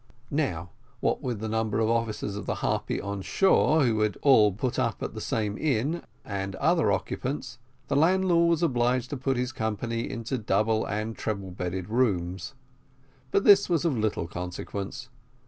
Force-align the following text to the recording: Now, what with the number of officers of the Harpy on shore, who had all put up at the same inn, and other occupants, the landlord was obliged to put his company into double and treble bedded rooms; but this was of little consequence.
Now, 0.31 0.71
what 0.99 1.21
with 1.21 1.41
the 1.41 1.47
number 1.47 1.79
of 1.79 1.87
officers 1.87 2.35
of 2.35 2.47
the 2.47 2.55
Harpy 2.65 2.99
on 2.99 3.21
shore, 3.21 3.83
who 3.83 3.99
had 3.99 4.17
all 4.23 4.51
put 4.51 4.79
up 4.79 5.03
at 5.03 5.13
the 5.13 5.21
same 5.21 5.59
inn, 5.59 6.01
and 6.25 6.55
other 6.55 6.91
occupants, 6.91 7.59
the 7.87 7.95
landlord 7.95 8.49
was 8.49 8.63
obliged 8.63 9.11
to 9.11 9.17
put 9.17 9.37
his 9.37 9.51
company 9.51 10.09
into 10.09 10.39
double 10.39 10.87
and 10.87 11.15
treble 11.15 11.51
bedded 11.51 11.87
rooms; 11.87 12.55
but 13.29 13.43
this 13.43 13.69
was 13.69 13.85
of 13.85 13.95
little 13.95 14.25
consequence. 14.27 15.09